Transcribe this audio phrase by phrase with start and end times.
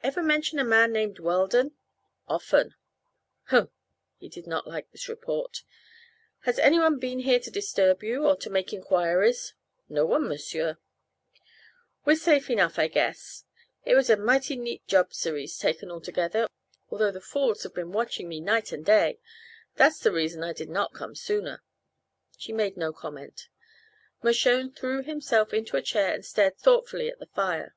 [0.00, 1.72] "Ever mention a man named Weldon?"
[2.28, 2.74] "Often."
[3.48, 3.68] "Humph!"
[4.16, 5.64] He did not like this report.
[6.44, 9.52] "Has anyone been here to disturb you, or to make enquiries?"
[9.86, 10.78] "No one, m'sieur."
[12.06, 13.44] "We're safe enough, I guess.
[13.84, 16.48] It was a mighty neat job, Cerise, taken altogether,
[16.88, 19.20] although the fools have been watching me night and day.
[19.74, 21.62] That's the reason I did not come sooner."
[22.38, 23.48] She made no comment.
[24.22, 27.74] Mershone threw himself into a chair and stared thoughtfully at the fire.